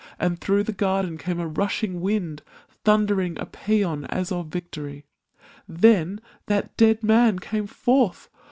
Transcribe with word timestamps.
And 0.17 0.41
through 0.41 0.63
the 0.63 0.71
garden 0.71 1.19
came 1.19 1.39
a 1.39 1.45
rushing 1.45 2.01
wind 2.01 2.41
Thundering 2.83 3.37
a 3.37 3.45
paeon 3.45 4.05
as 4.09 4.31
of 4.31 4.47
victory. 4.47 5.05
Then 5.69 6.19
that 6.47 6.75
dead 6.75 7.03
man 7.03 7.37
came 7.37 7.67
forth 7.67 8.27